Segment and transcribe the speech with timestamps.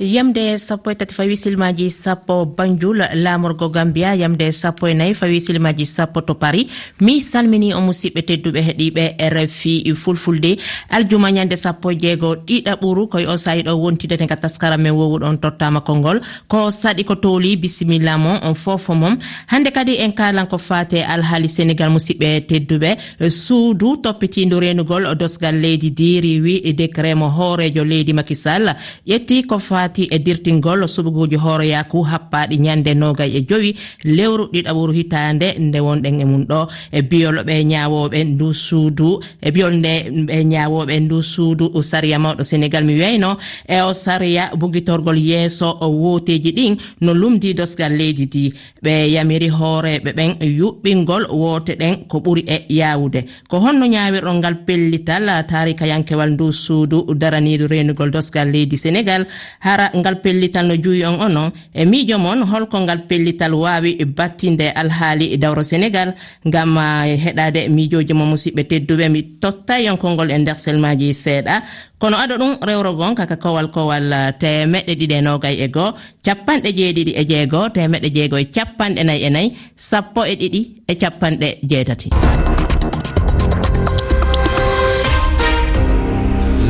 [0.00, 4.14] yamde sappo e tati fawi silmaji sappo banjul lamorgo gambia.
[4.14, 6.66] Yamde sappo e nayi fawi silmaji sappo to paris.
[7.00, 10.56] Mi salmini o musidɓe tedduɓe heeɗiɓe rfi fulfulde.
[10.90, 14.92] Aljuma ñande sappo e jeego ɗiɗa ɓuru koye o sayi ɗo wontidete ga taskara men
[14.92, 19.16] wowuɗon tottama konngol ko saɗi ko towli bisimilla mon on fofo mom.
[19.46, 22.96] Hande kadi en kalan ko fate alhaali sénégal musidɓe tedduɓe.
[23.30, 29.58] Suudu toppitidu renugol dosgal leydi diri wi e décret mo hoorejo leydi makisal ƴetti ko
[29.58, 35.78] fa naati e dirtingol suɓuguji horoyaku happaɗi ñande nogay e joyi lewru ɗiɗaɓuru hitande nde
[35.80, 36.68] wonɗen e mum ɗo.
[36.92, 39.92] E biyol ɓe ñawoɓe ndu suudu e biyol nde
[40.28, 43.36] ɓe ñawoɓe ndu suudu sariya mawɗo sénégal mi weyno
[43.68, 50.10] e o sariya bugitorgol yeeso woteji ɗin no lumdi dosgal leydi di ɓe yamiri hooreɓe
[50.18, 56.52] ɓen yuɓɓingol wote ɗen ko ɓuri e yawude ko honno ñawirɗon ngal pellital tarikayankewal ndu
[56.52, 59.26] suudu daraniɗo renugol dosgal leydi sénégal
[59.60, 64.04] ha laara ngal pellital no juuyi on onon e miijo mon holko ngal pellital waawi
[64.04, 66.14] battinde alhaali dawro sénégal
[66.48, 69.08] ngam eh, heɗaade miijoji mo musidɓe tedduɓe.
[69.08, 71.54] Mi totta yonkolngol e nder selmaji seeɗa.
[71.98, 75.92] Kono aɗo ɗum rewro gon kaka kowal kowal eh, temeɗɗe ɗiɗi e nogay e goo
[76.24, 80.94] capanɗe jeeɗiɗi e jeegoo temeɗɗe jeego e capanɗe nayi e nayi sappo e ɗiɗi e
[81.02, 82.08] capanɗe jeetati.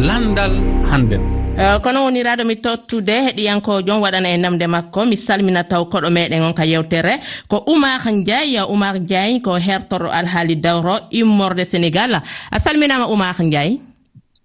[0.06, 0.52] Landal
[0.90, 6.08] hannden Eh, kono woniraɗo mi tottude heɗiyankojon waɗana e namde makko mi salmina taw koɗo
[6.16, 7.14] meɗen on ka yewtere.
[7.48, 12.20] Ko oumar ndiaye oumar ndiaye ko hertoro alhaali dawro immorde sénégal.
[12.52, 13.80] A salminama oumar ndiaye.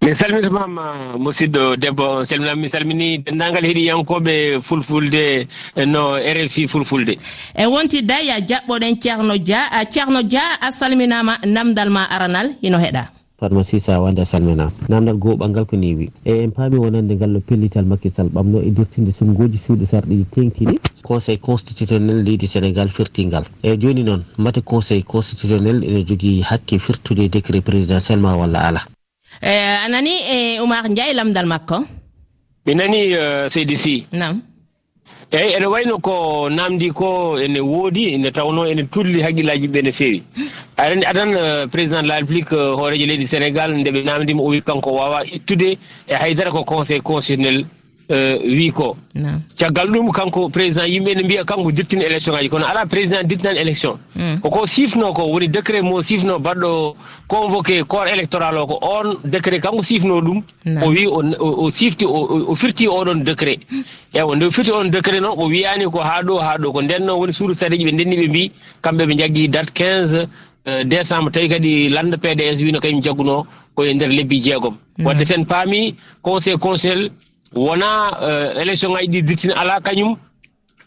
[0.02, 0.84] Min salmitamama
[1.18, 5.46] musidɗo debbo on salminama mi salmini dendagal heeɗiyankoɓe fulfulde
[5.76, 7.14] eh, no rfi fulfulde.
[7.54, 9.60] E wontidda ya jaɓɓoɗen ceerno dia
[9.92, 14.70] ceerno dia a salminama namdal ma aranal hino heeɗa pharmacie sawande a salmina.
[14.88, 18.70] Namdal goo ɓalngal ko newi e en paami wonande ngal no pellital makkisal ɓamno e
[18.76, 23.44] dirtinde sumgoji suuɗi sarɗiji tengtiɗi conseil constitutionnel leydi sénégal firtingal.
[23.62, 28.82] E joni noon mate conseil constitutionnel ene jogui hakke firtude décret présidentiel ma walla ala
[29.40, 29.52] e
[29.84, 31.84] a nani e oumar ndiaye lamdal makko?
[32.66, 34.42] Mi nani euh, seydi sy nam
[35.32, 39.92] eeyi ene wayno ko namdi ko ene woodi ene tawno ene tulli haqqillaji ɓe no
[39.92, 40.22] feewi.
[40.76, 44.48] Aɗani adan uh, président de la république uh, hoorejo leydi sénégal nde ɓe namdima o
[44.48, 45.78] wi kanko wawa ittude
[46.08, 47.64] e haydara ko conseil constitutionnel
[48.08, 48.96] Eh, wi ko.
[49.56, 52.48] Caggal ɗum kanko président yimɓe ne mbiya kanko dirtini élection ngaji.
[52.48, 53.98] Kono ala président dirtinani élection.
[54.42, 56.96] Koko sifno ko woni décret mo sifno baɗɗo
[57.28, 60.42] convoqué corps électoral o ko on décret kanko sifno ɗum
[60.82, 63.60] o wi o sifti o firti oɗon décret.
[64.12, 66.72] Ewa nde firti on décret noon o wiyani ko ha ɗo ha ɗo.
[66.72, 68.52] Ko nden noon woni suudu sareji ɓe ndenni ɓe mbi
[68.82, 70.26] kamɓe ɓe jaggui date 15
[70.66, 71.30] eh, décembre.
[71.30, 74.76] Tawi kadi lande pds wino kañum jagguno koye nder lebbi jeegom.
[74.98, 77.10] Wadde sen paami conseil constitutionnel
[77.54, 80.16] wona uh, élection ngaji ɗi dirtina ala kañum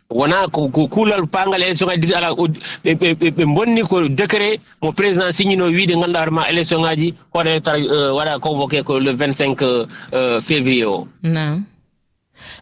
[0.10, 5.66] wona ko kuulal pangal élection ngaji dirti ala ɓe bonni ko décret mo président signino
[5.66, 9.86] wiide ganduɗa hoore ma élection ŋaji hoto électoral eh, waɗa convoqué ko le 25 uh,
[10.14, 11.08] eh, février o.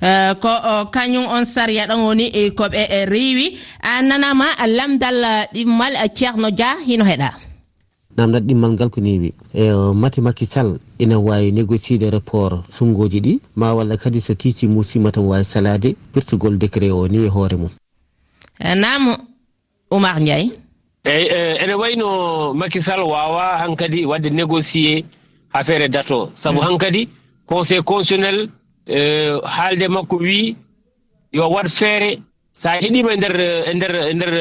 [0.01, 5.47] Uh, ko uh, kañum on sariya ɗon woni e, koɓe e, rewi a nanama lamdal
[5.53, 7.52] ɗimmal ceerno dia hino heeɗa
[8.17, 9.33] namdal ɗimmal ngal ko newi.
[9.53, 13.39] E uh, mati makky sall ina wawi négocide rapport sungoji ɗi.
[13.55, 17.55] Ma walla kadi so tiici musima tan wawi salade pirtugol décret o ni e hoore
[17.57, 17.69] mum.
[18.59, 19.15] E, Nam
[19.91, 20.51] oumar ndiaye.
[21.03, 25.05] Eyi e, ene wayno makky sall wawa hankadi wadde négocié
[25.53, 26.65] affaire e date o saabu mm.
[26.67, 27.09] han kadi
[27.47, 28.49] conseil constitutionnel
[29.43, 30.55] haalde makko wi
[31.31, 32.21] yo wat feere.
[32.53, 33.35] Sa a heɗima e nder
[33.67, 34.33] e nder e nder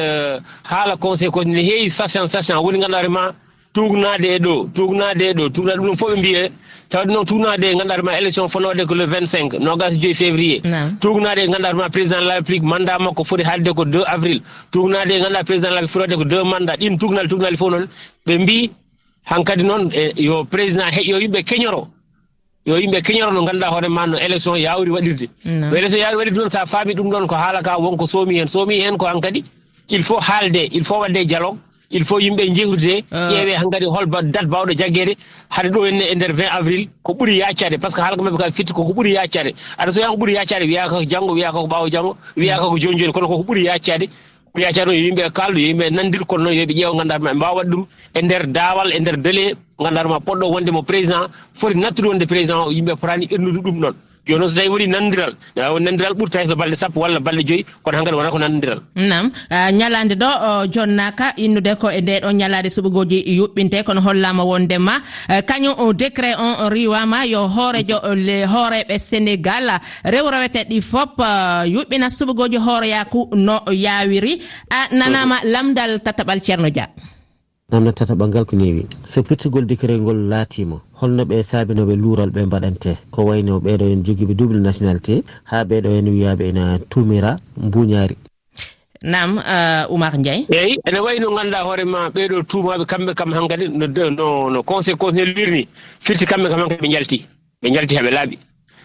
[0.63, 1.65] haala conseil constitutionnel.
[1.65, 3.33] Heewi sachan sachan woni ngannduɗa rema
[3.73, 5.49] tugnade e ɗo tugnade e ɗo.
[5.49, 6.51] Tugnade ɗum fof ɓe mbiye
[6.89, 10.61] tawde noon tugnade e ganduɗa ma élection fonode ko le 25 nogas joyi février.
[11.01, 14.41] Tugnade e ganduɗa ma président de la république mandat makko foti haalde ko 2 avril.
[14.71, 16.77] Tugnade e ganduɗa président de la république foti ko 2 mandat.
[16.79, 17.87] Ɗin tugnali tugnali fof noon
[18.27, 18.71] ɓe mbi
[19.25, 21.87] hankkadi noon e, yo président he yo yimɓe keñoro.
[22.65, 25.27] Yo yimɓe keñoro no ganduɗa hoore ma no élection yawri waɗirde.
[25.71, 28.47] To élection yawri waɗirde noon sa faami ɗum ɗon ko haala ka wonko soomi hen
[28.47, 29.43] soomi hen ko hankkadi
[29.89, 31.57] il faut haalde il faut wadde dialogue.
[31.91, 33.29] il faut yimɓe jewtide ah.
[33.31, 35.15] ƴeewe hankadi hol date bawɗo jaggeede.
[35.49, 38.37] Hade ɗo henne e nder 20 avril ko ɓuuri yaccade par ce que haalka maɓɓe
[38.37, 41.51] ka fitti koko ɓuuri yaccade aɗa so wiya ko ɓuri yaacade wiya kako janngo wiya
[41.51, 44.09] kako ɓaawo janngo wiya kako joni jooni kono koko ɓuri yaacade
[44.53, 47.55] ɓuri yaacade o yimɓe kaldu yimɓe nandir kono noon yoɓe ƴeewa nganndaa ma ɓe mbawa
[47.57, 51.77] waɗde ɗum e nder daawal e nder délai nganndaa ma poɗɗo wonde mo président foti
[51.77, 53.93] nattude wonde président o yimɓe potani irnude ɗum ɗon
[54.27, 57.97] joni noon so tawi woni nandiral nandiral ɓurta so balɗe sappo walla balɗe joyyi kono
[57.97, 58.79] hankkadi wona ko nandiral.
[58.95, 60.29] Nam ah, ñalande ɗo
[60.73, 66.35] jonnaka innude ko e nde ɗon ñalade suɓugoji yuɓɓinte kono hollama wondema eh, kañum décret
[66.39, 67.97] on riwama yo hoorejo
[68.53, 69.67] hooreɓe sénégal
[70.05, 74.39] rew reweteɗi fop eh, yuɓɓina suɓugoji hooreyaku no yawiri
[74.69, 76.87] a ah, nanama lamdal tataɓal ceerno dia.
[77.71, 82.91] namnatata ɓangal ko newi so pirtigol dikirel ngol laatima holno ɓe saabinoɓe luural ɓe mbaɗante
[83.11, 88.15] ko wayno ɓeɗo en joguiɓe double nationalité ha ɓeɗo en wiyaɓe ena tumira mbuñaari
[89.03, 90.47] nam uh, oumar ndiaye.
[90.49, 95.35] Eyyi ene wayi no ganduɗa hoorema ɓeɗo tumaɓe kamɓe kam hankkadi no no conseil constitutionnel
[95.35, 95.67] lirni
[95.99, 97.25] firti kamɓe kam hankkadi ɓe jalti
[97.61, 98.37] ɓe jalti haɓe laaɓi.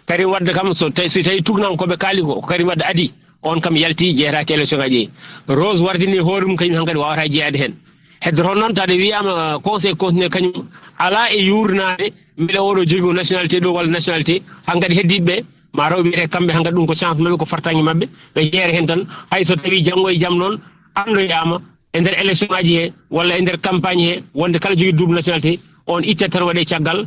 [0.06, 3.76] Kadi wadde kam so tawi so tawi tugnankoɓe kaali ko kadi wadde adi on kam
[3.76, 5.10] yalti jeeyataki élection ngaji
[5.46, 7.74] ɗi rose wardini hoore mum kañum hankkadi wawata jeeyade hen
[8.24, 10.66] heddoto noon taade wiyama conseil constitutionnel kañum
[10.98, 12.06] ala e yurnade
[12.38, 15.44] mbiɗa oɗo jogi nationalité ɗo walla nationalité hankkadi heddiɓeɓe
[15.76, 18.86] ma raw wiyete kamɓe hankkadi ɗum ko chance mabɓe ko fartaki mabɓe ɓe jeere hen
[18.86, 19.00] tan.
[19.30, 20.58] Hay so tawi janggo e jaam noon
[20.94, 21.60] andoyama
[21.94, 25.60] e nder élection aji he walla e nder campagne he wonde kala jogui double nationalité
[25.86, 27.06] on itta tan waɗe caggal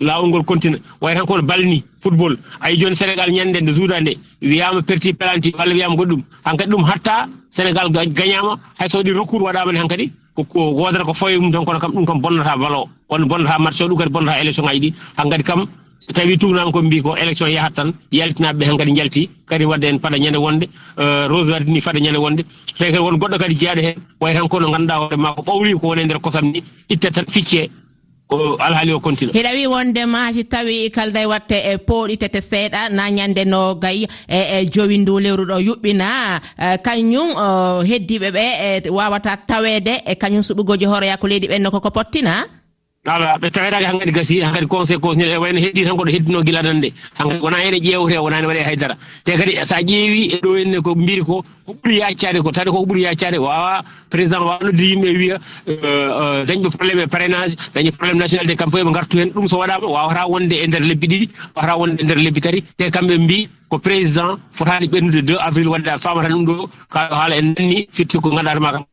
[0.00, 0.80] lawol ngol continue.
[1.00, 2.36] Way tan kono balni football.
[2.60, 4.12] Ayi joni sénégal ñande nde juuda nde
[4.42, 6.22] wiyama perti pelanti walla wiyama goɗɗum.
[6.44, 8.58] Hankkadi ɗum hatta sénégal gañama.
[8.78, 12.06] Hayso waɗi recours waɗama ne hankkadi koko wodata ko fawi mum tan kono kam ɗum
[12.06, 12.88] kam bonnata balo.
[13.08, 14.94] On bonnata marché o ɗum kadi bonnata élection ngaji ɗi.
[15.16, 15.66] Han kadi kam
[16.00, 19.64] so tawi tugnama koɓe mbi ko élection yahat tan yaltinaɓe ɓe han kadi jalti kadi
[19.64, 20.66] wadde hen faada ñande wonde
[20.98, 22.42] euh, rose wadde ni faada ñande wonde.
[22.78, 25.74] Tawi kadi won goɗɗo kadi jeyaɗo hen way tan kono ganduɗa hoore ma ko ɓawli
[25.80, 27.70] ko woni e nder kosam ni itte tan ficce
[28.34, 29.32] o alhaali o continue.
[29.34, 34.38] Hiɗa wi wondema si tawi kalday watte e pooɗitete seeɗa na ñande no gay e,
[34.56, 36.08] e jowi ndu lewru ɗo yuɓɓina.
[36.58, 37.28] E, kañum
[37.88, 42.34] heddiɓe ɓe e wawata tawede e kañum suɓugoji horoya ko leydi ɓenno koko pottina.
[43.06, 46.62] ala ɓe tawetake hankkadi gasi hankkadi conséquence ñel e wayno heddi tan koɗo heddino gila
[46.62, 48.94] nde hankkadi wona ene ƴewte wona ene waɗe haydara.
[49.24, 52.70] Te kadi sa ƴeewi e ɗo henne ko mbiri ko ko ɓuuri yaccade ko tawde
[52.70, 55.36] koko ɓuuri yaccade wawa président wawa nodde yimɓe wiya
[55.66, 59.48] e, e, dañɓe probléme e parrainage dañi probléme nationalité de fof ɓe gartu hen ɗum
[59.48, 62.64] so waɗama wawata wonde e nder lebbi ɗiɗi wawata wonde e nder lebbi tati.
[62.78, 67.14] Te kamɓe mbi ko président fotani ɓennude 2 avril wadde a famata ɗum ɗo kaɗo
[67.14, 68.84] haala en nanni firti ko ganduɗatama kam.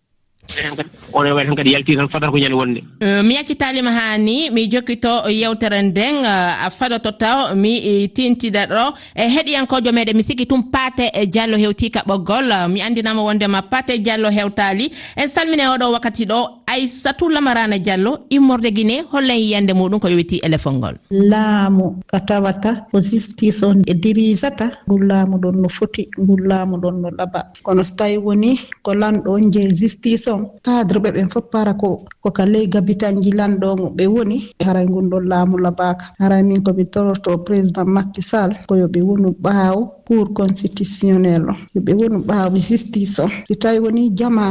[1.14, 2.82] on e way tan kadi yalti tan fadata ko ñande wonde.
[3.28, 8.94] Mi yaccitalima hani mi jokkito yewtere nden a fadoto taw mi e, tintida ɗo.
[9.16, 12.68] E heɗiyankojo meɗen mi sikki tum pate e diallo hewtika ɓoggol.
[12.70, 14.92] Mi andinama wondema pate diallo hewtali.
[15.16, 20.40] En salmine oɗo wakkati ɗo aissatou lamarana diallo immorde guine hollen yiyande muɗum ko yowiti
[20.48, 20.96] éléphone ngol.
[21.12, 26.78] Laamu ka tawata ko justice on e dirisata ngol laamu ɗon no foti ngol laamu
[26.78, 31.12] ɗon no ɗaɓa kono so tawi woni ko lanɗo on je justice on cadre ɓe
[31.16, 36.06] ɓen fof para ko koka ley gabitanji lanɗomo ɓe woni haray ngon ɗon laamu laɓaka
[36.20, 41.54] haray min komi tororto président makky sall koyo ɓe wonu ɓaawo cour constitutionnel o.
[41.76, 44.46] Yoɓe woni ɓaawo justice o si tawi woni jama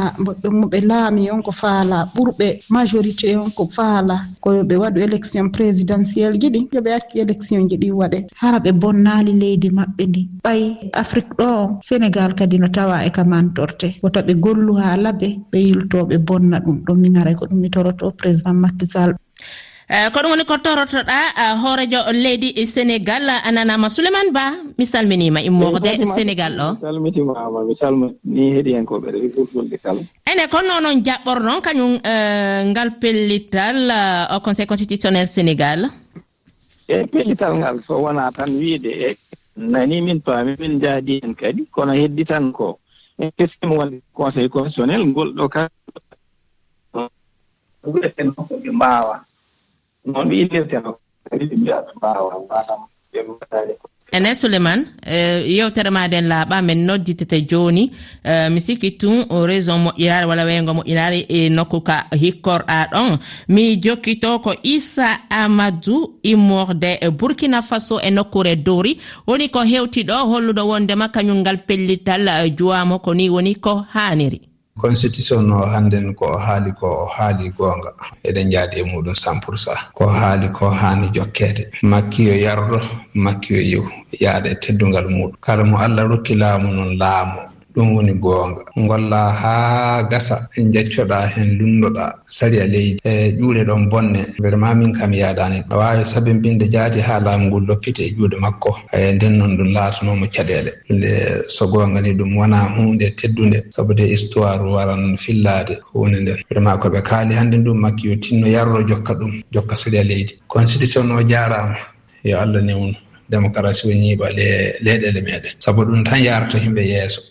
[0.61, 4.15] moɓe laami on ko faala ɓurɓe majorité on ko faala.
[4.43, 8.19] Ko yoɓe waɗu élection présidentiel ji ɗi yoɓe accu élection ji ɗi waɗe.
[8.41, 10.21] Hara ɓe bonnaali leydi maɓɓe ndi.
[10.45, 10.61] Ɓay
[10.93, 13.87] afrique ɗo sénégal kadi no tawa e ka mantorte.
[14.03, 16.77] Wota ɓe gollu haala ɓe ɓe yiltoɓe bonna ɗum.
[16.85, 19.13] Ɗon min ara ko ɗum mi toroto président makisal
[19.91, 21.17] ko ɗum woni ko torotoɗa
[21.61, 24.45] hoorejo leydi sénégal ananama souleymane ba
[24.77, 29.99] mi salminima immorde sénégal ɗo salmitimama mi salmini heeɗi henkoɓe ɓurɗulɗe kala
[30.31, 31.93] ene ko noonoon jaɓɓornoon kañum
[32.71, 33.91] ngal pellital
[34.31, 35.79] au conseil constitutionnel sénégal
[36.87, 39.17] eyi pellital ngal so wona tan wiide e
[39.57, 42.79] nani min paami min jaadi hen kadi kono heddi tan ko
[43.19, 43.29] en
[43.75, 45.69] wonde conseil constitutionnel ngol ɗo kaɓe
[48.71, 49.25] mbawa
[50.05, 50.91] noon ɓe innirteno
[51.29, 52.81] kadi mbiya ɓe mbawa manam
[53.11, 55.17] ɓe mbaɗade e enen souleymane e,
[55.55, 57.91] yewtere maɗen laaɓa min nodditete joni
[58.23, 63.19] e, mi sikki tun raison moƴƴinare walla weygo moƴƴinare e nokku ka hikkorɗa ɗon.
[63.47, 70.61] Mi jokkito ko issa amadou immorde burkina faso e nokkure dori woni ko hewtiɗo holluɗo
[70.67, 72.27] wondema kañum ngal pellital
[72.57, 77.49] juwamo ko ni woni ko haniri constitution o hannden ko o haali ko o haali
[77.49, 77.91] goonga.
[78.23, 81.71] Eɗen jaadi e muɗum cent pour cent ko haali ko haani jokkeede.
[81.83, 82.79] Makki yo yardo
[83.15, 83.85] makki yo yiw.
[84.19, 85.35] Yaade e teddungal muɗum.
[85.39, 87.50] Kala mo allah rokki laamu noon laamu.
[87.75, 88.61] ɗum woni goonga.
[88.75, 92.99] Golla haa gasa jaccoɗa hen lundoɗa sariya leydi.
[93.03, 94.25] E ƴuure ɗon bonne.
[94.39, 98.75] Vraiment min kam yaɗani waawi sabi sabimbinde jaati haa laamu ngol loppite e ƴuuɗe makko.
[98.93, 100.71] E nden noon ɗum laatanomo caɗeele.
[100.89, 101.09] Nde
[101.47, 106.37] so goonga ni ɗum wona hunde teddunde sabu de histoire waran fillaade hunde nden.
[106.49, 110.33] Vraiment ko ɓe kaali hannde ndum makki yo tinno yarro jokka ɗum jokka sariya leydi.
[110.47, 111.75] Constitution o jarama
[112.23, 112.95] yo allah newnu
[113.29, 114.47] démocratie o ñiiɓa le
[114.83, 117.21] leyɗele meɗen sabu ɗum tan yarata yimɓe yeeso.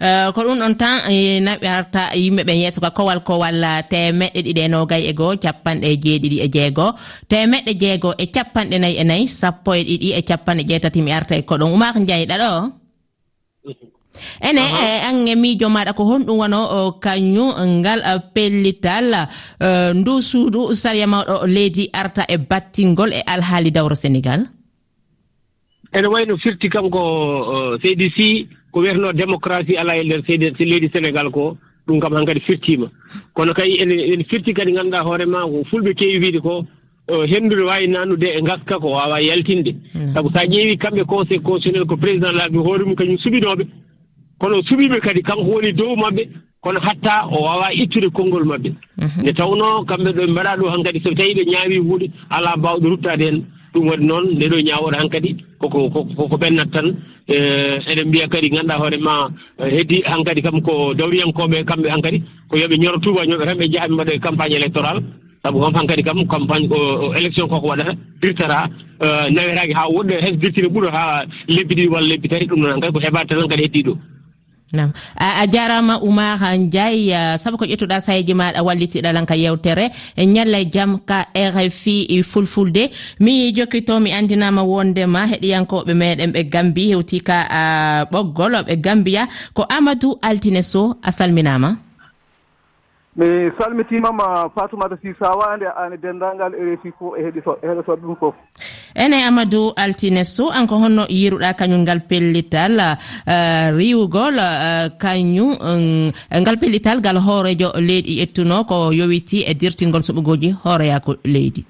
[0.00, 4.40] Eh, ko ɗum ɗon tan eh, naɓarta yimɓe ɓen yeeso ka kowal kowal eh, temeɗɗe
[4.42, 6.92] ɗiɗi e nogay e goo capanɗe jeeɗiɗi e jeegoo.
[7.28, 11.14] Temeɗɗe jeegoo e capanɗe nayi e nayi sappo e ɗiɗi e capanɗe jeetati mi e
[11.14, 12.50] arta e koɗon umaka jayiɗa ɗo
[14.48, 14.62] ene
[15.08, 16.60] an e miijo maɗa ko honɗum wono
[17.00, 18.00] kañum ngal
[18.34, 19.28] pellital
[19.94, 24.40] ndu suudu sariya mawɗo leydi arta e battingol e alhaali dawro sénégal.
[25.92, 27.02] Ene wayno firti kam ko
[27.82, 32.24] seydi cdc ko wiyeteno démocratie ala e nder seydi leydi sénégal ko ɗum kam han
[32.26, 32.86] kadi firtima.
[33.34, 36.64] Kono kay ene firti kadi ganduɗa hoorema ko fulɓe keewi wiide ko
[37.08, 39.74] henndude waawi naannude e ngaska ko waawa yaltinde.
[39.92, 40.14] Hmm.
[40.14, 43.64] Sabu so a ƴeewii kamɓe conseil constitutionnel ko président laaɓi hoore mum kañum suɓinooɓe.
[44.38, 46.28] Kono suɓiiɓe kadi kanko woni dow maɓɓe
[46.60, 48.70] kono hatta o waawa ittude konngol maɓɓe.
[48.98, 49.22] Hmm.
[49.22, 52.88] Nde tawnoo kamɓe ɗo mbaɗa ɗo han kadi so tawii ɓe ñaawii huunde alaa mbaawɗo
[52.88, 56.86] ruttaade heen ɗum waɗi noon nde ɗo ñawoɗo han kadi koko koko ɓennat tan.
[57.28, 57.36] E,
[57.90, 59.30] eɗen mbiya kadi ganduɗa hoore ma
[59.62, 63.58] e, heddi han kadi kam ko dawriyankoɓe kamɓe han kadi ko yooɓe ñoro tubañoɓe tan
[63.58, 64.98] ɓe jaha ɓe mbaɗa e campagne électoral
[65.42, 66.78] sabu kam han kadi kam campagne ko
[67.14, 68.68] élection koko waɗata dirtata
[69.30, 72.80] nawetaki ha woɗɗo hes dirtine ɓuuro ha lebbi ɗiɗi walla lebbi tati ɗum noon han
[72.80, 73.94] kadi ko heɓade tan han kadi heddi ɗo.
[74.72, 74.92] nam.
[75.16, 79.84] A jarama oumar ndiaye saabu ko ƴettuɗa sayeji maɗa wallitiɗalan e, e ka yewtere.
[80.16, 82.90] Ñalla jaam ka rfi fulfulde.
[83.20, 87.36] Mi jokkito mi andinama wondema heɗiyankoɓe meɗen ɓe gambi hewti ka
[88.12, 91.91] ɓoggol ɓe gambiya ko amadou altine sow a salminama.
[93.16, 93.26] mi
[93.58, 98.34] salmitimama fatoumata sisawande an dendagal denndangal rfi fo e, e heɗito e heɗotoɓe ɗum fof.
[98.94, 105.52] Ene amadou altine sow an ko honno yiruɗa kañum ngal pellital uh, riwgol uh, kañum
[105.60, 111.66] um, ngal pellital ngal hoorejo leydi ettuno ko yowiti e dirtingol suɓugoji hooroyako leydi.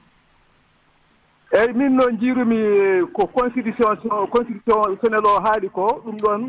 [1.53, 3.99] Eyyi min noon jirumi eh, ko constitution
[4.31, 6.43] constitution senel o haali ko ɗum ɗon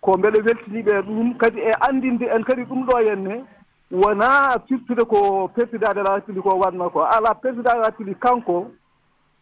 [0.00, 3.44] ko beele weltiniɓe ɗum kadi e andinde en kadi ɗum ɗo henne
[3.90, 8.20] wona firtude ko président de la république o waɗno ko ala président de la république
[8.20, 8.70] kanko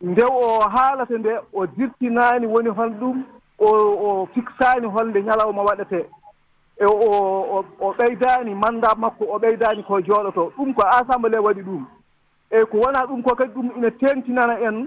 [0.01, 3.23] nde o haalata nde o dirtinaani woni hon ɗum
[3.59, 3.69] o
[4.07, 6.07] o fixaani holnde ñalawma waɗete.
[6.79, 10.53] E o o ɓeydaani mandat makko o ɓeydaani ko jooɗoto.
[10.57, 11.85] Ɗum ko assemblé waɗi ɗum.
[12.51, 14.87] Eyi ko wonaa ɗum ko kadi ɗum ina teentinana en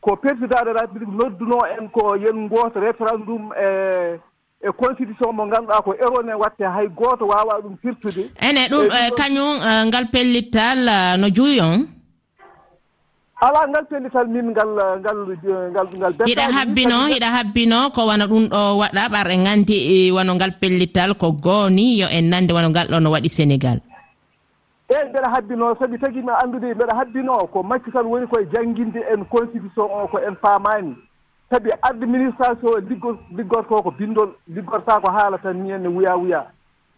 [0.00, 4.18] ko président de la république nodduno en ko yen gooto référendum e
[4.62, 8.30] e constitution mo ngannduɗaa ko erone watte hay gooto waawa ɗum firtude?
[8.40, 10.80] Ene ɗum e e, kañum e, ngal pellital
[11.20, 11.86] no juuyi on?
[13.36, 14.70] Ala ngal pellital min ngal
[15.04, 19.78] ngal ngal ngal hiɗa habbino hiɗa habbino ko wona ɗum ɗo waɗa ɓar e nganndi
[20.10, 23.78] wono ngal pellital ko gooni yo en nannde wono ngal ɗo no waɗi sénégal.
[24.88, 29.24] Eeyi mbeɗa habbinoo sabi tagi mi anndude mbeɗa habbinoo ko makkital woni koye jannginde en
[29.28, 30.94] constitution o ko en paamaani.
[31.50, 36.46] sabi administration o liggo liggorto ko bindol liggorta ko haala tan ni henne wuya wuya.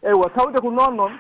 [0.03, 1.13] Eywa tawde ko noon noon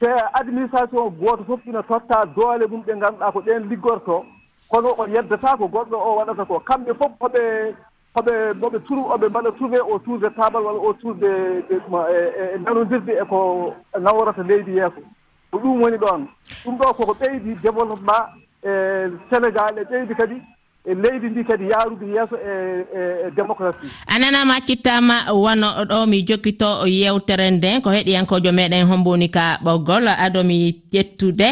[0.00, 0.08] te
[0.40, 4.24] administration gooto fof ina totta doole mum ɓe ngannduɗaa ko ɗen liggorto.
[4.68, 6.60] Kono o yeddata ko goɗɗo o waɗata ko.
[6.60, 7.74] Kamɓe fof hoɓe
[8.14, 11.28] hoɓe moɓe turu oɓe mbaɗa trouvé e au tour de table walla au tour de
[11.68, 15.02] e, e nanodirde e ko nawrata leydi yeeso.
[15.50, 16.28] Ko ɗum woni ɗon
[16.64, 18.24] ɗum ɗo koko ɓeydi développement
[18.64, 20.42] e sénégal e ɓeydi kadi.
[20.84, 22.52] e leydi ndi kadi yaarude yeeso e,
[22.96, 28.86] e, e démocratie a nanama accittama wono ɗo mi jokkito yewtere nden ko heɗiyankojo meɗen
[28.88, 30.08] homboni ka ɓoggol.
[30.08, 31.48] Adomi ƴettude.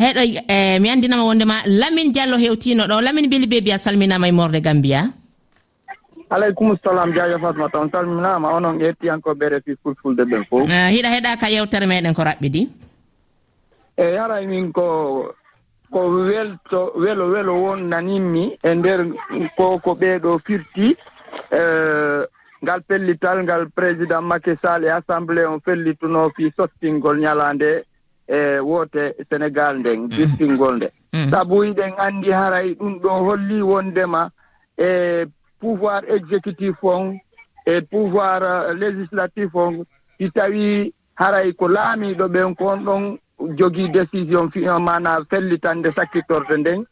[0.00, 3.00] Heɗo e mi andinama wondema lamin diallo hewtino ɗo.
[3.02, 5.20] Lamin bili bebi a salminama e morde gambiya
[6.30, 10.62] aleykum salam diajo fatmata on salminama onon ƴettiyankoɓe refi fulfulde ɓen fof.
[10.70, 12.68] Ah, hiɗa heɗa ka yewtere meɗen ko raɓɓiɗi.
[13.98, 15.34] Eyi haray e min ko
[15.92, 19.00] ko welto welo welo won nanimmi e nder
[19.56, 20.96] ko ko ɓeeɗo firti
[21.50, 21.62] e,
[22.62, 27.84] ngal pellital ngal président makisal e assemblé on fellituno fi sottingol ñalande
[28.28, 30.08] e woote sénégal nden mm.
[30.08, 30.88] dirtingol nde.
[31.12, 31.30] Mm.
[31.30, 34.30] Sabu iɗen anndi haray ɗum ɗo holli wondema
[34.78, 35.26] e
[35.60, 37.18] pouvoir exécutif on
[37.66, 39.84] e pouvoir euh, législatif on.
[40.18, 43.18] Si tawii haray ko laamiiɗo ɓen kon ɗon
[43.58, 46.84] jogii décision fi euh, mana fellitande sakkitorde nden.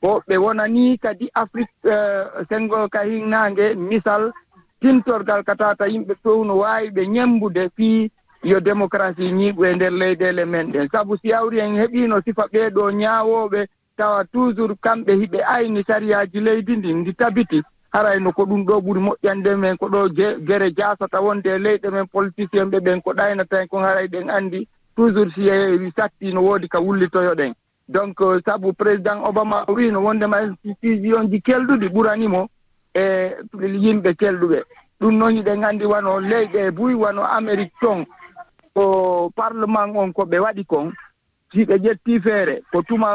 [0.00, 4.32] Ko ɓe wonani kadi afrique euh, sengo ka hinnaange misal
[4.80, 8.10] tintorgal ka tata yimɓe tow no waawi ɓe ñembude fii
[8.42, 10.88] yo démocratie ñiiɓu e ndeer leyɗeele men ɗen.
[10.92, 13.66] Sabu si yawri en heɓiino sifa ɓeeɗo ñaawooɓe
[13.96, 17.62] tawa toujours kamɓe hiɓe ayni sariyaaji leydi ndi ndi tabiti.
[17.92, 20.08] Harayno ko ɗum ɗo ɓuri moƴƴande men ko ɗo
[20.46, 24.30] gere jaasata wonde e leyɗe men politicien ɓe ɓen ko ɗaynata hen kon haray ɗen
[24.30, 27.52] anndi toujours si e- e satti no woodi ka wullitoyo ɗen.
[27.88, 32.48] Donc euh, sabu président obama wino wondema institution ji kelɗuɗi ɓuranimo
[32.94, 34.62] e yimɓe kelɗuɓe
[35.00, 38.04] ɗum noon yiɗen nganndi wano leyɗe buy wano amérique ton.
[38.74, 40.92] Ko parlement on ko ɓe waɗi kon
[41.52, 43.10] si ɓe ƴettii feere ko tuma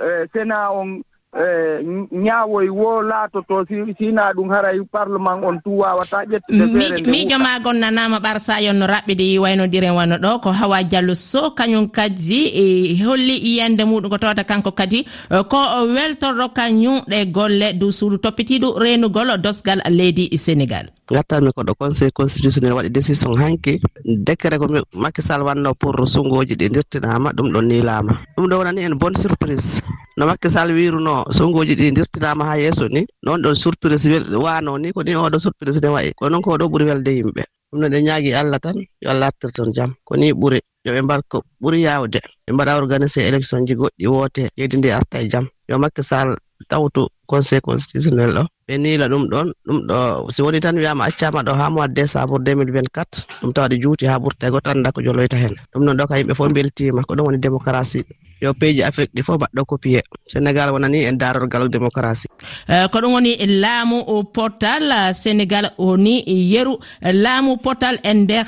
[0.00, 1.02] euh, sénat on
[1.34, 1.80] Eh,
[2.12, 3.64] ñaawoy wo laatoto
[3.98, 8.84] sina ɗum haray parlement on tu wawata ƴettude feere miijo ma gonnanama ɓar sa yonno
[8.86, 12.64] raɓɓide waynodiren wano ɗo ko hawa diallo so kañum kadi e
[13.02, 15.56] holli yiyande muɗum ko tawata kanko kadi e, ko
[15.96, 20.92] weltorɗo kañum ɗe golle dow suudu toppitiɗo renugol dosgal leydi sénégal.
[21.10, 27.32] Gattami koɗo conseil constitutionnel waɗi décision hanki décret ko makisal wanno pour sungoji ɗi dirtinama
[27.32, 29.80] ɗum ɗon nilama ɗum ɗo wonani en bonne surprise.
[30.16, 34.06] No makisal wiruno no ɗi dirtinama ha yeeso ni noon ɗon surprise
[34.44, 37.42] wano ni ko ni oɗo surprise ne wayi ko noon ko ɗo ɓuuri welde yimɓe.
[37.72, 41.00] Ɗum no ɗen ñaagi allah tan yo allah artir ton jaam ko ni ɓuri yoɓe
[41.02, 45.28] mbar ko ɓuri yawde ɓe mbaɗa organisé élection ji goɗɗi woote leydi ndi arta e
[45.32, 46.36] jaam yo makke sall
[46.68, 48.42] tawtu conseil constitutionnel ɗo.
[48.66, 52.38] Ɓe niila ɗum ɗon ɗum ɗo si woni tan wiyama accama ɗo ha mois décembre
[52.38, 55.54] 2024 ɗum tawa ɗe juuti ha ɓurta e goto anda ko joloyta hen.
[55.72, 58.04] Ɗum noon ɗo ka yimɓe fof beltima ko ɗum woni démocratie.
[58.42, 62.28] yo peeji afrique ɗi fof mbaɗɗo copié sénégal wonani en darorgal démocratie.
[62.68, 63.98] Eh, ko ɗum woni laamu
[64.34, 66.74] portal eh, sénégal woni yeru.
[67.00, 68.46] Eh, laamu portal e nder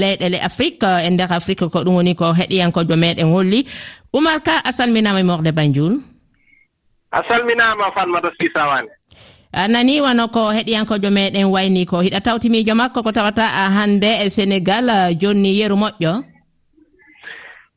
[0.00, 3.66] leyɗele afrique e nder afrique ko ɗum woni ko heɗiyankojo meɗen holli.
[4.14, 5.94] Oumar ka a salminama e morde banjoul
[7.12, 8.88] a salminama fanmata sisawane
[9.52, 13.44] a nani wano ko heɗiyankojo meɗen wayni ko hiɗa tawtimiijo makko ko tawata
[13.76, 14.88] hannde e sénégal
[15.20, 16.33] jonni yeru moƴƴo?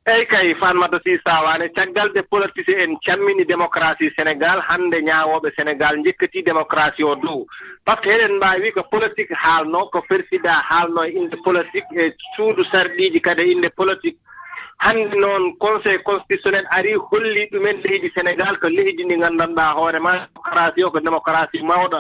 [0.08, 6.00] eeyi kay fanmata si sawane caggal de politicien en cammini démocratie sénégal hannde ñaawooɓe sénégal
[6.06, 7.46] jekkati démocratie o dow.
[7.86, 12.16] Par ce que eɗen mbaawi ko politique haalnoo ko ferfida haalno e innde politique e
[12.36, 14.18] suudu sarɗiiji kadi e innde politique.
[14.80, 20.14] Hannde noon conseil constitutionnel arii hollii ɗumen leydi sénégal ko leydi ndi nganndanɗaa hoore ma
[20.34, 22.00] démocratie o ko démocratie mawɗo.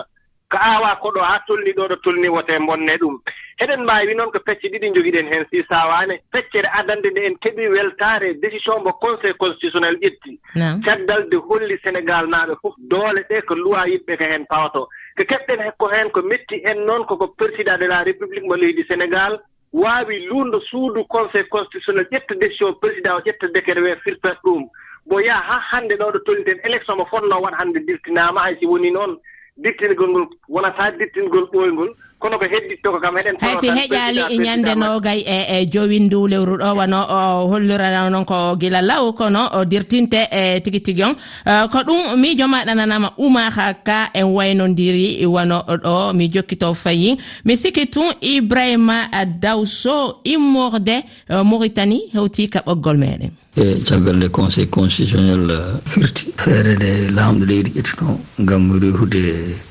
[0.50, 3.20] Ko aawa koɗo haa tolni ɗo ɗo tolni wote bonne ɗum.
[3.60, 6.20] heɗen mbaawi noon ko pecce ɗiɗi jogiɗen heen si sawaane.
[6.34, 10.40] Feccere adande nde en keɓi weltaare décision mo conseil constitutionnel ƴetti
[10.86, 14.88] caggal de holli sénégal naaɓe fof doole ɗe ko luwa yimɓe ko heen pawato.
[15.18, 18.84] Ko keɓɗen hekko heen ko metti en noon koko président de la république mo leydi
[18.90, 19.40] sénégal
[19.74, 24.70] waawi luundo suudu conseil constitutionnel ƴetta décision président o ƴetta décret we firtat ɗum.
[25.08, 28.66] Mbo yaha haa hannde ɗo ɗo tolniten élection mo fotnoo waɗ hannde dirtinaama hay si
[28.66, 29.18] woni noon
[29.58, 34.74] dirtingol ngol wonataa dirtingol ɓooyngol kono ko heddittoko kam heɗen hay si heƴali e ñande
[34.76, 39.66] nogay e e jowindu lewru ɗo wano o hollirana noon ko gila law kono o
[39.66, 41.16] dirtinte e tigi tigi on.
[41.46, 47.18] E, ko ɗum miijo ma ɗananama oumaka ka en waynodiri wano ɗo mi jokkito fayi
[47.46, 48.98] mi sikki tun ibrahima
[49.44, 50.98] dawso immorde
[51.30, 53.32] e, mauritanie hewti ka ɓoggol meɗen.
[53.58, 55.46] E caggal nde conseil constitutionnel
[55.86, 59.22] firti feere nde laamɗo leydi ƴettino ngam rewhude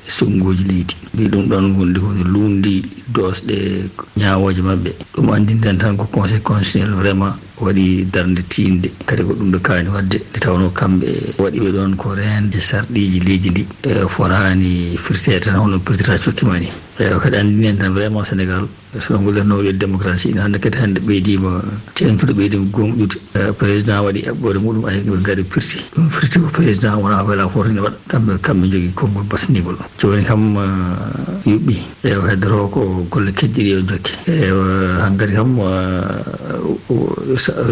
[0.07, 0.95] sunguji leydi.
[1.13, 6.95] Mbi ɗum ɗon wonde hunde luundi dosɗe ñawoje maɓɓe ɗum andinden tan ko conseil constitutionnel
[6.95, 10.17] vraiment waɗi darde tinde kadi ko ɗum ɓe kaani wadde.
[10.29, 11.07] Nde tawno kamɓe
[11.41, 13.63] waɗiɓe ɗon ko rende e sarɗiji leydi ndi.
[13.83, 16.69] E forani firtede tan hono pirtira cokkima ni
[16.99, 18.67] eyi kadi andinen tan vraiment sénégal
[18.99, 21.61] sowgol annowoɗel démocratie ina hannde kadi hannde ɓeydima
[21.93, 23.15] teentude ɓeydima gomɗude
[23.59, 25.77] président waɗi eɓɓore muɗum ay ɓe gaari firti.
[25.95, 27.97] Ɗum firti ko président wona wela foto ene waɗa.
[28.07, 30.61] Kamɓe kamɓe jogui konngol basnigol joni kam eh,
[31.51, 34.11] yuɓɓi ewa heddoro ko golle keddiɗi e o jokke.
[34.27, 34.65] Ewa
[35.03, 35.65] hankkadi kam eh,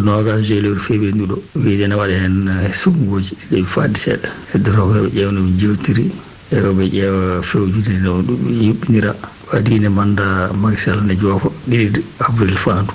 [0.03, 4.29] nogas jeelewru fewiri nduɗo wiide ne waɗa hen sugngoji ɗeɓe fadde seeɗa.
[4.53, 6.11] Heddoro ko yoɓe ƴewno ɓe jewtiri
[6.51, 9.15] ewoɓe ƴeewa fewjude no ɗum yuɓɓinira.
[9.53, 12.93] adine manda makisal ne joofa ɗiɗi avril fandu.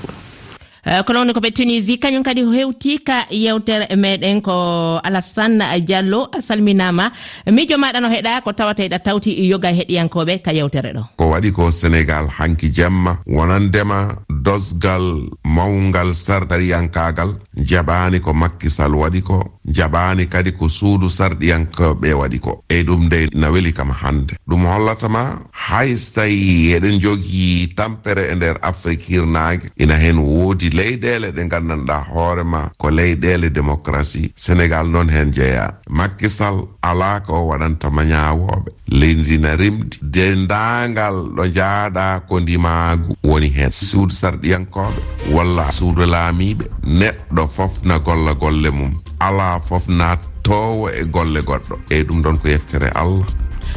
[0.91, 6.27] Eh, ko noon ko ɓe tunisie kañum kadi hewti ka yewtere meɗen ko alassane diallo
[6.35, 7.13] a salminama.
[7.47, 11.03] Miijo maɗa no heeɗa ko tawata eɗa tawti yoga heɗiyankoɓe ka yewtere ɗo.
[11.17, 19.45] Ko waɗi ko sénégal hanki jemma wonandema dosgal mawgal sarɗariyankagal jaɓani ko makkisal waɗi ko
[19.71, 22.65] jaɓani kadi ko suudu sarɗiyankoɓe waɗi ko.
[22.69, 28.27] Eyi ɗum nde na weli kam hande ɗum hollatama hay so tawi eɗen jogii tampere
[28.33, 34.87] e nder afrique hirnage ina hen woodi leyɗele ɗe gandanɗa hoorema ko leyɗele démocratie sénégal
[34.89, 35.75] noon hen jeeya.
[35.89, 43.71] Makkisal ala ko waɗanta ma ñawoɓe leyndina rimdi dendagal ɗo jaaɗa ko ndimagu woni hen
[43.73, 45.01] suudu sarɗiyankoɓe
[45.35, 48.93] walla suudu laamiɓe neɗɗo fofna golla golle mum.
[49.21, 51.77] Ala fof nattowo e golle goɗɗo.
[51.91, 53.27] Eyyi ɗum ɗon ko yettere allah.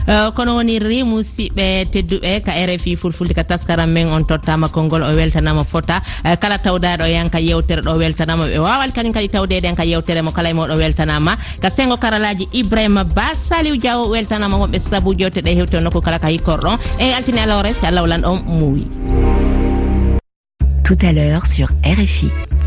[0.07, 5.15] Eh, kono wonirri musidɓe tedduɓe ka rfi fulfulde ka taskaram men on tottama konngol o
[5.15, 6.01] weltanama fota.
[6.25, 9.83] Eh, kala tawdaɗo yan ka yewtere ɗo weltanama ɓe wawal kañum kadi tawdede en ka
[9.85, 11.37] yewtere mo kala e moɗo weltanama.
[11.61, 16.19] Ka sengo karalaji ibrahima ba saliw diaw weltanama wonɓe saabu jewte ɗe hewte nokku kala
[16.19, 18.87] ka hikkorɗon e altini alawre si allah wolan on muuyi.
[20.83, 22.53] Tout à l'heure sur RFI.